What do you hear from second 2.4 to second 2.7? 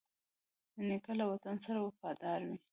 وي.